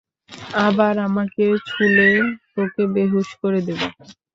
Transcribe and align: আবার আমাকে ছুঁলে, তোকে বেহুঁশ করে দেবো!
আবার 0.61 0.93
আমাকে 1.07 1.41
ছুঁলে, 1.67 2.09
তোকে 2.53 2.83
বেহুঁশ 2.93 3.29
করে 3.41 3.59
দেবো! 3.67 3.85